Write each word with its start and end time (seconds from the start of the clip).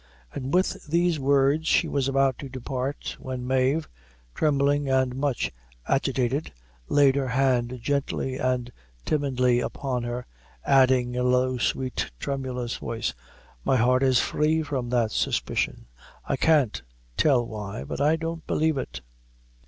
And 0.33 0.51
with 0.51 0.87
these 0.87 1.19
words 1.19 1.67
she 1.67 1.87
was 1.87 2.07
about 2.07 2.39
to 2.39 2.49
depart, 2.49 3.15
when 3.19 3.45
Mave, 3.45 3.87
trembling 4.33 4.89
and 4.89 5.15
much 5.15 5.51
agitated, 5.87 6.51
laid 6.89 7.15
her 7.15 7.27
hand 7.27 7.77
gently 7.83 8.37
and 8.37 8.71
timidly 9.05 9.59
upon 9.59 10.01
her, 10.01 10.25
adding, 10.65 11.13
in 11.13 11.21
a 11.21 11.23
low, 11.23 11.59
sweet, 11.59 12.09
tremulous 12.17 12.77
voice, 12.77 13.13
"My 13.63 13.77
heart 13.77 14.01
is 14.01 14.19
free 14.19 14.63
from 14.63 14.89
that 14.89 15.11
suspicion 15.11 15.85
I 16.25 16.35
can't 16.35 16.81
tell 17.15 17.45
why 17.45 17.83
but 17.83 18.01
I 18.01 18.15
don't 18.15 18.47
believe 18.47 18.79
it." 18.79 19.01